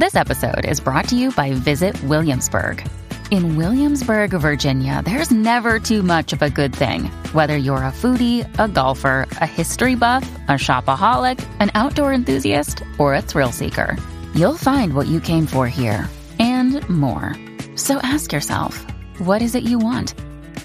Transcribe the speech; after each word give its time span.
This 0.00 0.16
episode 0.16 0.64
is 0.64 0.80
brought 0.80 1.08
to 1.08 1.14
you 1.14 1.30
by 1.30 1.52
Visit 1.52 2.02
Williamsburg. 2.04 2.82
In 3.30 3.56
Williamsburg, 3.56 4.30
Virginia, 4.30 5.02
there's 5.04 5.30
never 5.30 5.78
too 5.78 6.02
much 6.02 6.32
of 6.32 6.40
a 6.40 6.48
good 6.48 6.74
thing. 6.74 7.10
Whether 7.34 7.58
you're 7.58 7.84
a 7.84 7.92
foodie, 7.92 8.48
a 8.58 8.66
golfer, 8.66 9.28
a 9.42 9.46
history 9.46 9.96
buff, 9.96 10.22
a 10.48 10.52
shopaholic, 10.52 11.38
an 11.60 11.70
outdoor 11.74 12.14
enthusiast, 12.14 12.82
or 12.96 13.14
a 13.14 13.20
thrill 13.20 13.52
seeker, 13.52 13.94
you'll 14.34 14.56
find 14.56 14.94
what 14.94 15.06
you 15.06 15.20
came 15.20 15.44
for 15.44 15.68
here 15.68 16.08
and 16.38 16.80
more. 16.88 17.36
So 17.76 17.98
ask 17.98 18.32
yourself, 18.32 18.78
what 19.18 19.42
is 19.42 19.54
it 19.54 19.64
you 19.64 19.78
want? 19.78 20.14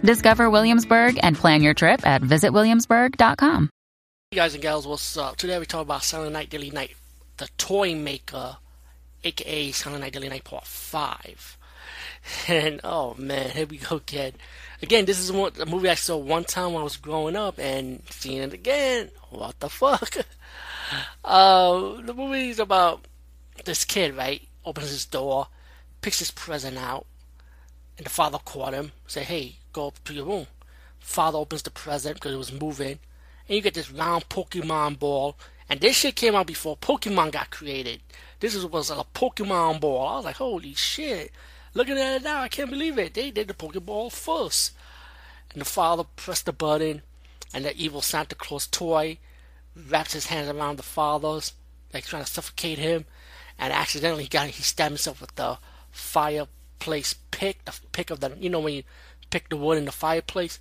Discover 0.02 0.50
Williamsburg 0.50 1.20
and 1.24 1.36
plan 1.36 1.62
your 1.62 1.74
trip 1.74 2.08
at 2.08 2.22
visitwilliamsburg.com. 2.22 3.70
Hey 4.32 4.38
guys 4.38 4.54
and 4.54 4.64
gals, 4.64 4.88
what's 4.88 5.18
up? 5.18 5.36
Today 5.36 5.60
we 5.60 5.66
talk 5.66 5.82
about 5.82 6.04
Silent 6.04 6.32
Night, 6.32 6.50
Deadly 6.50 6.72
Night, 6.72 6.96
the 7.36 7.50
toy 7.58 7.96
maker, 7.96 8.60
aka 9.26 9.72
Silent 9.72 10.02
Night, 10.02 10.14
Deadly 10.14 10.30
Night 10.30 10.44
Part 10.44 10.66
5. 10.66 11.58
And 12.48 12.82
oh 12.84 13.14
man, 13.20 13.52
here 13.52 13.68
we 13.68 13.78
go 13.78 13.98
again. 13.98 14.34
Again, 14.82 15.06
this 15.06 15.20
is 15.20 15.32
one, 15.32 15.52
a 15.60 15.66
movie 15.66 15.90
I 15.90 15.96
saw 15.96 16.18
one 16.18 16.44
time 16.44 16.74
when 16.74 16.82
I 16.82 16.84
was 16.84 16.98
growing 16.98 17.36
up, 17.36 17.60
and 17.60 18.02
seeing 18.10 18.42
it 18.42 18.54
again, 18.54 19.12
what 19.30 19.60
the 19.60 19.70
fuck? 19.70 20.18
uh, 21.24 22.02
the 22.02 22.14
movie 22.14 22.50
is 22.50 22.60
about 22.60 23.06
this 23.64 23.86
kid, 23.86 24.16
right? 24.16 24.42
Opens 24.66 24.90
his 24.90 25.06
door, 25.06 25.48
picks 26.02 26.20
his 26.20 26.32
present 26.32 26.78
out, 26.78 27.06
and 27.98 28.06
the 28.06 28.10
father 28.10 28.40
caught 28.44 28.74
him. 28.74 28.92
Say, 29.08 29.24
hey, 29.24 29.58
go 29.72 29.88
up 29.88 30.04
to 30.06 30.14
your 30.14 30.26
room. 30.26 30.48
Father 31.00 31.38
opens 31.38 31.62
the 31.62 31.72
present 31.72 32.16
because 32.16 32.34
it 32.34 32.38
was 32.38 32.52
moving, 32.52 33.00
and 33.48 33.56
you 33.56 33.62
get 33.62 33.76
this 33.76 33.92
round 33.92 34.30
Pokemon 34.30 34.98
ball. 34.98 35.38
And 35.70 35.80
this 35.80 35.96
shit 35.96 36.16
came 36.16 36.36
out 36.36 36.48
before 36.48 36.78
Pokemon 36.78 37.32
got 37.32 37.50
created. 37.50 38.02
This 38.40 38.56
was 38.64 38.90
a 38.92 39.06
Pokemon 39.16 39.80
ball. 39.80 40.08
I 40.08 40.16
was 40.18 40.26
like, 40.26 40.36
holy 40.36 40.76
shit. 40.76 41.32
Looking 41.74 41.98
at 41.98 42.18
it 42.18 42.24
now, 42.24 42.42
I 42.42 42.48
can't 42.48 42.70
believe 42.70 42.98
it. 43.00 43.14
They 43.14 43.32
did 43.32 43.48
the 43.48 43.54
Pokeball 43.54 44.12
first. 44.12 44.74
And 45.52 45.62
the 45.62 45.66
father 45.66 46.04
pressed 46.16 46.46
the 46.46 46.54
button, 46.54 47.02
and 47.54 47.66
the 47.66 47.76
evil 47.76 48.02
Santa 48.02 48.36
Claus 48.36 48.68
toy 48.68 49.18
wraps 49.76 50.14
his 50.14 50.28
hands 50.28 50.50
around 50.50 50.78
the 50.78 50.84
father's, 50.84 51.54
like 51.94 52.06
trying 52.06 52.24
to 52.24 52.32
suffocate 52.32 52.78
him. 52.78 53.06
And 53.58 53.74
accidentally, 53.74 54.24
he 54.24 54.30
got 54.30 54.48
he 54.48 54.64
stabbed 54.64 54.92
himself 54.92 55.22
with 55.22 55.36
the 55.36 55.58
fireplace 55.92 57.16
pick, 57.32 57.64
the 57.66 57.74
pick 57.92 58.10
of 58.10 58.20
the, 58.20 58.36
you 58.40 58.50
know, 58.50 58.60
when 58.60 58.74
you 58.74 58.84
pick 59.30 59.50
the 59.50 59.58
wood 59.58 59.78
in 59.78 59.86
the 59.86 59.92
fireplace, 59.92 60.60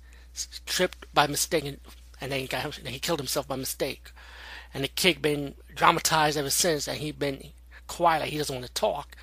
tripped 0.65 1.05
by 1.13 1.27
mistake, 1.27 1.65
and, 1.65 1.79
and 2.19 2.31
then 2.31 2.39
he 2.39 2.47
got 2.47 2.75
he 2.75 2.99
killed 2.99 3.19
himself 3.19 3.47
by 3.47 3.55
mistake. 3.55 4.11
And 4.75 4.83
the 4.83 4.89
kid 4.89 5.21
been 5.21 5.55
dramatized 5.73 6.37
ever 6.37 6.49
since, 6.49 6.85
and 6.89 6.97
he 6.97 7.13
been 7.13 7.53
quiet, 7.87 8.19
like 8.19 8.29
he 8.29 8.37
doesn't 8.37 8.53
want 8.53 8.67
to 8.67 8.73
talk. 8.73 9.15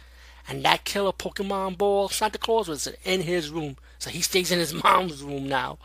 And 0.49 0.65
that 0.65 0.85
killer 0.85 1.13
Pokemon 1.13 1.77
ball, 1.77 2.09
Santa 2.09 2.39
Claus 2.39 2.69
was 2.69 2.89
in 3.05 3.21
his 3.21 3.51
room. 3.51 3.77
So 3.99 4.09
he 4.09 4.23
stays 4.23 4.51
in 4.51 4.59
his 4.59 4.73
mom's 4.83 5.23
room 5.23 5.47
now. 5.47 5.77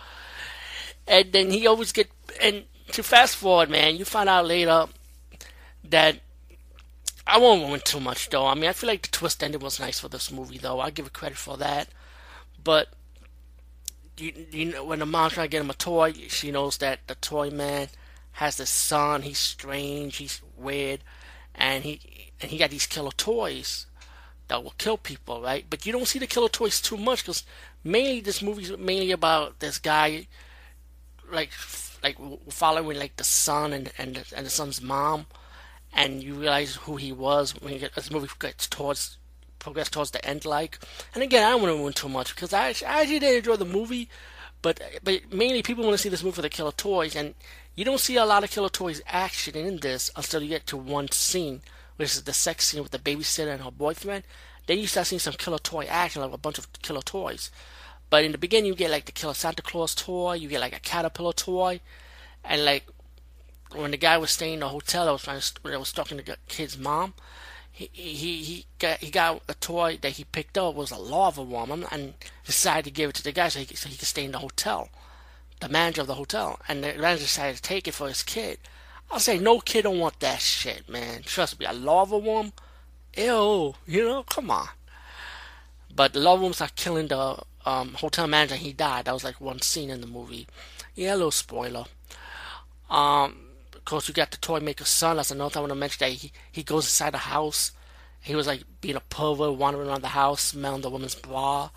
And 1.06 1.34
then 1.34 1.52
he 1.52 1.68
always 1.68 1.92
get 1.92 2.10
and 2.42 2.64
to 2.94 3.04
fast 3.04 3.36
forward, 3.36 3.70
man, 3.70 3.98
you 3.98 4.06
find 4.06 4.30
out 4.30 4.48
later 4.48 4.86
that 5.84 6.22
I 7.26 7.38
won't 7.38 7.68
ruin 7.68 7.82
too 7.82 8.00
much 8.00 8.30
though. 8.30 8.46
I 8.46 8.54
mean, 8.54 8.70
I 8.70 8.74
feel 8.74 8.88
like 8.88 9.02
the 9.02 9.10
twist 9.10 9.44
ending 9.44 9.60
was 9.60 9.82
nice 9.82 10.00
for 10.00 10.08
this 10.08 10.32
movie 10.32 10.60
though. 10.60 10.80
I 10.80 10.92
give 10.92 11.08
it 11.08 11.14
credit 11.14 11.38
for 11.38 11.58
that. 11.58 11.90
But 12.64 12.88
you, 14.18 14.32
you 14.50 14.66
know, 14.72 14.86
when 14.86 15.00
the 15.00 15.06
mom's 15.06 15.34
trying 15.34 15.48
to 15.48 15.52
get 15.52 15.62
him 15.62 15.70
a 15.70 15.74
toy, 15.74 16.14
she 16.30 16.52
knows 16.52 16.78
that 16.78 17.00
the 17.08 17.16
toy 17.16 17.50
man 17.50 17.90
has 18.38 18.58
this 18.58 18.70
son. 18.70 19.24
He's 19.24 19.40
strange. 19.40 20.18
He's 20.18 20.42
weird, 20.56 21.02
and 21.56 21.84
he 21.84 22.00
and 22.40 22.52
he 22.52 22.60
got 22.60 22.70
these 22.70 22.86
killer 22.86 23.12
toys 23.12 23.88
that 24.48 24.64
will 24.64 24.76
kill 24.78 24.98
people, 24.98 25.42
right? 25.42 25.66
But 25.68 25.88
you 25.88 25.92
don't 25.92 26.08
see 26.08 26.20
the 26.20 26.28
killer 26.28 26.48
toys 26.48 26.80
too 26.80 26.98
much 26.98 27.24
because 27.24 27.44
mainly 27.84 28.22
this 28.22 28.44
movie's 28.44 28.78
mainly 28.78 29.12
about 29.12 29.60
this 29.60 29.80
guy, 29.80 30.28
like 31.32 31.50
like 32.04 32.18
following 32.50 33.00
like 33.00 33.18
the 33.18 33.24
son 33.24 33.74
and 33.74 33.92
and 33.98 34.18
the, 34.18 34.36
and 34.36 34.46
the 34.46 34.52
son's 34.52 34.84
mom, 34.84 35.26
and 35.92 36.22
you 36.22 36.36
realize 36.36 36.76
who 36.76 36.96
he 36.98 37.12
was 37.12 37.60
when 37.60 37.80
get, 37.80 37.96
the 37.96 38.14
movie 38.14 38.30
gets 38.40 38.68
towards 38.68 39.18
progress 39.58 39.90
towards 39.90 40.12
the 40.12 40.24
end. 40.24 40.46
Like, 40.46 40.78
and 41.16 41.24
again, 41.24 41.44
I 41.44 41.50
don't 41.50 41.64
want 41.64 41.74
to 41.74 41.80
ruin 41.80 41.94
too 41.94 42.10
much 42.10 42.36
because 42.36 42.54
I, 42.54 42.68
I 42.68 43.02
actually 43.02 43.18
did 43.18 43.38
enjoy 43.38 43.56
the 43.56 43.66
movie, 43.66 44.10
but 44.62 44.80
but 45.04 45.34
mainly 45.34 45.64
people 45.64 45.84
want 45.84 45.96
to 45.96 45.98
see 45.98 46.10
this 46.10 46.24
movie 46.24 46.36
for 46.36 46.44
the 46.44 46.50
killer 46.50 46.72
toys, 46.72 47.16
and 47.16 47.34
you 47.78 47.86
don't 47.86 48.02
see 48.02 48.18
a 48.18 48.26
lot 48.26 48.44
of 48.44 48.52
killer 48.52 48.68
toys 48.68 49.02
action 49.08 49.56
in 49.56 49.78
this 49.78 50.12
until 50.18 50.44
you 50.44 50.50
get 50.50 50.68
to 50.68 50.76
one 50.76 51.10
scene 51.12 51.62
which 51.98 52.14
is 52.14 52.24
the 52.24 52.34
sex 52.34 52.68
scene 52.68 52.82
with 52.82 52.92
the 52.92 53.00
babysitter 53.00 53.52
and 53.52 53.64
her 53.64 53.72
boyfriend. 53.72 54.24
Then 54.68 54.80
you 54.80 54.88
start 54.88 55.08
seeing 55.08 55.20
some 55.20 55.34
killer 55.34 55.58
toy 55.58 55.86
action, 55.86 56.22
like 56.22 56.32
a 56.32 56.38
bunch 56.38 56.58
of 56.58 56.72
killer 56.82 57.02
toys. 57.02 57.52
But 58.10 58.24
in 58.24 58.32
the 58.32 58.38
beginning, 58.38 58.68
you 58.68 58.76
get 58.76 58.92
like 58.92 59.06
the 59.06 59.12
killer 59.12 59.34
Santa 59.34 59.62
Claus 59.62 59.94
toy, 59.94 60.34
you 60.34 60.48
get 60.48 60.62
like 60.62 60.76
a 60.76 60.80
caterpillar 60.80 61.34
toy, 61.34 61.82
and 62.44 62.64
like 62.64 62.86
when 63.76 63.92
the 63.92 63.98
guy 63.98 64.18
was 64.18 64.32
staying 64.32 64.56
in 64.56 64.60
the 64.62 64.70
hotel, 64.70 65.10
I 65.10 65.12
was 65.12 65.24
trying 65.24 65.42
to, 65.42 65.74
I 65.74 65.78
was 65.78 65.92
talking 65.92 66.18
to 66.18 66.24
the 66.24 66.38
kid's 66.48 66.78
mom, 66.78 67.16
he 67.72 67.90
he 67.92 68.44
he 68.44 68.66
got 68.80 69.00
he 69.00 69.12
got 69.12 69.42
a 69.50 69.54
toy 69.56 69.98
that 70.02 70.12
he 70.12 70.24
picked 70.24 70.58
up 70.58 70.76
was 70.76 70.92
a 70.92 70.98
lava 70.98 71.42
worm 71.42 71.86
and 71.92 72.14
decided 72.46 72.86
to 72.86 72.92
give 72.92 73.10
it 73.10 73.16
to 73.18 73.24
the 73.24 73.32
guy 73.32 73.50
so 73.50 73.60
he 73.60 73.76
so 73.76 73.90
he 73.90 73.98
could 73.98 74.08
stay 74.08 74.24
in 74.26 74.32
the 74.32 74.40
hotel, 74.40 74.90
the 75.60 75.70
manager 75.70 76.02
of 76.02 76.08
the 76.08 76.16
hotel, 76.16 76.60
and 76.68 76.84
the 76.84 76.94
manager 76.94 77.24
decided 77.24 77.58
to 77.58 77.62
take 77.62 77.88
it 77.88 77.94
for 77.94 78.08
his 78.08 78.24
kid. 78.24 78.60
I'll 79.10 79.20
say 79.20 79.40
no 79.40 79.60
kid 79.60 79.84
don't 79.84 80.00
want 80.00 80.20
that 80.20 80.42
shit, 80.42 80.90
man. 80.90 81.24
Trust 81.24 81.60
me, 81.60 81.66
a 81.66 81.74
lava 81.74 82.18
worm, 82.18 82.52
ew, 83.16 83.74
you 83.86 84.04
know, 84.04 84.24
come 84.24 84.52
on. 84.52 84.68
But 85.94 86.14
the 86.14 86.20
lava 86.20 86.44
worms 86.44 86.62
are 86.62 86.70
killing 86.76 87.08
the 87.08 87.38
um, 87.66 87.94
hotel 87.96 88.28
manager. 88.28 88.56
He 88.56 88.74
died. 88.74 89.06
That 89.06 89.14
was 89.14 89.24
like 89.24 89.42
one 89.42 89.62
scene 89.62 89.90
in 89.90 90.02
the 90.02 90.08
movie. 90.08 90.48
Yeah, 90.96 91.14
a 91.14 91.18
little 91.18 91.32
spoiler. 91.32 91.86
Um, 92.90 93.36
of 93.74 93.84
course, 93.86 94.08
you 94.08 94.14
got 94.14 94.32
the 94.32 94.38
toy 94.38 94.60
maker's 94.60 94.90
son. 94.90 95.18
That's 95.18 95.32
another 95.32 95.50
thing 95.50 95.60
I 95.60 95.62
want 95.62 95.72
to 95.72 95.76
mention. 95.76 95.98
That 96.00 96.12
he 96.12 96.32
he 96.52 96.64
goes 96.64 96.86
inside 96.86 97.14
the 97.14 97.20
house. 97.20 97.72
He 98.22 98.36
was 98.36 98.48
like 98.48 98.64
being 98.82 98.96
a 98.96 99.02
pervert, 99.02 99.58
wandering 99.58 99.90
around 99.90 100.02
the 100.02 100.10
house, 100.10 100.42
smelling 100.42 100.82
the 100.82 100.90
woman's 100.90 101.16
bra, 101.16 101.70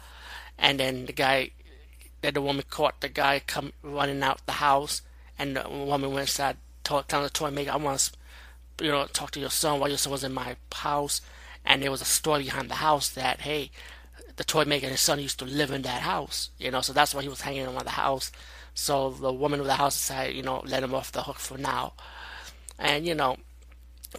and 0.58 0.80
then 0.80 1.06
the 1.06 1.12
guy, 1.12 1.50
then 2.22 2.34
the 2.34 2.42
woman 2.42 2.64
caught 2.68 3.00
the 3.00 3.08
guy 3.08 3.40
come 3.40 3.72
running 3.82 4.22
out 4.22 4.44
the 4.46 4.52
house, 4.52 5.02
and 5.38 5.56
the 5.56 5.68
woman 5.68 6.12
went 6.12 6.28
inside 6.28 6.56
talk, 6.84 7.08
telling 7.08 7.24
the 7.24 7.30
toy 7.30 7.50
maker, 7.50 7.70
I 7.72 7.76
want 7.76 8.12
to, 8.78 8.84
you 8.84 8.90
know, 8.90 9.06
talk 9.06 9.30
to 9.32 9.40
your 9.40 9.50
son 9.50 9.80
while 9.80 9.88
your 9.88 9.98
son 9.98 10.12
was 10.12 10.24
in 10.24 10.32
my 10.32 10.56
house. 10.72 11.20
And 11.64 11.82
there 11.82 11.90
was 11.90 12.00
a 12.00 12.06
story 12.06 12.44
behind 12.44 12.70
the 12.70 12.76
house 12.76 13.10
that, 13.10 13.42
hey, 13.42 13.70
the 14.36 14.44
toy 14.44 14.64
maker 14.64 14.86
and 14.86 14.92
his 14.92 15.02
son 15.02 15.20
used 15.20 15.38
to 15.40 15.44
live 15.44 15.70
in 15.70 15.82
that 15.82 16.00
house, 16.00 16.50
you 16.58 16.70
know, 16.70 16.80
so 16.80 16.94
that's 16.94 17.14
why 17.14 17.20
he 17.20 17.28
was 17.28 17.42
hanging 17.42 17.66
around 17.66 17.84
the 17.84 17.90
house. 17.90 18.32
So 18.72 19.10
the 19.10 19.32
woman 19.32 19.60
of 19.60 19.66
the 19.66 19.74
house 19.74 19.96
decided, 19.96 20.34
you 20.34 20.42
know, 20.42 20.62
let 20.64 20.82
him 20.82 20.94
off 20.94 21.12
the 21.12 21.22
hook 21.22 21.36
for 21.36 21.58
now. 21.58 21.92
And, 22.78 23.06
you 23.06 23.14
know, 23.14 23.36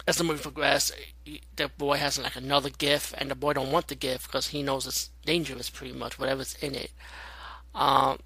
as 0.06 0.16
the 0.16 0.24
movie 0.24 0.42
progresses, 0.42 0.96
the 1.56 1.68
boy 1.76 1.96
has 1.96 2.18
like 2.18 2.36
another 2.36 2.70
gift, 2.70 3.14
and 3.18 3.30
the 3.30 3.34
boy 3.34 3.54
don't 3.54 3.72
want 3.72 3.88
the 3.88 3.96
gift 3.96 4.26
because 4.28 4.48
he 4.48 4.62
knows 4.62 4.86
it's 4.86 5.10
dangerous, 5.26 5.68
pretty 5.68 5.92
much, 5.92 6.18
whatever's 6.18 6.54
in 6.62 6.76
it. 6.76 6.92
Um, 7.74 8.18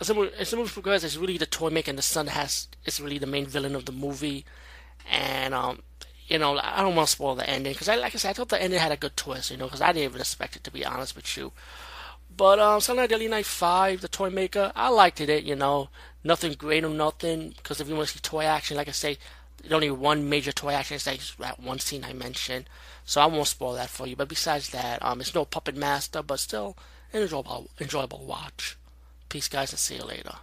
as 0.00 0.08
the, 0.08 0.32
as 0.38 0.50
the 0.50 0.56
movie 0.56 0.72
progresses, 0.72 1.14
it's 1.14 1.16
really 1.16 1.38
the 1.38 1.46
toy 1.46 1.70
maker 1.70 1.90
and 1.90 1.98
the 1.98 2.02
son 2.02 2.26
has 2.28 2.68
is 2.84 3.00
really 3.00 3.18
the 3.18 3.26
main 3.26 3.46
villain 3.46 3.74
of 3.74 3.84
the 3.86 3.92
movie, 3.92 4.44
and 5.10 5.54
um, 5.54 5.82
you 6.26 6.38
know, 6.38 6.58
I 6.58 6.82
don't 6.82 6.96
want 6.96 7.08
to 7.08 7.12
spoil 7.12 7.34
the 7.34 7.48
ending 7.48 7.72
because 7.72 7.88
I, 7.88 7.96
like 7.96 8.14
I 8.14 8.18
said, 8.18 8.30
I 8.30 8.32
thought 8.32 8.48
the 8.48 8.60
ending 8.60 8.80
had 8.80 8.92
a 8.92 8.96
good 8.96 9.16
twist, 9.16 9.50
you 9.50 9.56
know, 9.56 9.66
because 9.66 9.80
I 9.80 9.92
didn't 9.92 10.04
even 10.04 10.20
expect 10.20 10.56
it 10.56 10.64
to 10.64 10.70
be 10.70 10.84
honest 10.84 11.14
with 11.16 11.36
you. 11.36 11.52
But 12.36 12.58
um, 12.58 12.80
Silent 12.80 13.02
Night 13.02 13.10
Deadly 13.10 13.28
Night 13.28 13.46
Five, 13.46 14.00
the 14.00 14.08
toy 14.08 14.30
maker, 14.30 14.72
I 14.74 14.88
liked 14.88 15.20
it. 15.20 15.44
You 15.44 15.54
know, 15.54 15.88
nothing 16.24 16.54
great 16.54 16.84
or 16.84 16.90
nothing 16.90 17.54
because 17.56 17.80
if 17.80 17.88
you 17.88 17.94
want 17.94 18.08
to 18.08 18.14
see 18.14 18.20
toy 18.20 18.44
action, 18.44 18.76
like 18.76 18.88
I 18.88 18.92
say, 18.92 19.18
there's 19.58 19.72
only 19.72 19.90
one 19.90 20.28
major 20.28 20.52
toy 20.52 20.72
action. 20.72 20.96
It's 20.96 21.06
like 21.06 21.20
that 21.38 21.60
one 21.60 21.78
scene 21.78 22.04
I 22.04 22.12
mentioned, 22.12 22.68
so 23.04 23.20
I 23.20 23.26
won't 23.26 23.46
spoil 23.46 23.74
that 23.74 23.90
for 23.90 24.06
you. 24.06 24.16
But 24.16 24.28
besides 24.28 24.70
that, 24.70 25.02
um, 25.04 25.20
it's 25.20 25.34
no 25.34 25.44
Puppet 25.44 25.76
Master, 25.76 26.22
but 26.22 26.40
still 26.40 26.76
enjoyable, 27.14 27.70
enjoyable 27.80 28.24
watch. 28.26 28.76
Peace, 29.28 29.48
guys, 29.48 29.72
and 29.72 29.78
see 29.78 29.96
you 29.96 30.04
later. 30.04 30.34